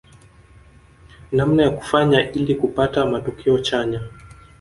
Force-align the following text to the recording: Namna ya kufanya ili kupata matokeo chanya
Namna 1.31 1.63
ya 1.63 1.69
kufanya 1.69 2.31
ili 2.31 2.55
kupata 2.55 3.05
matokeo 3.05 3.59
chanya 3.59 4.01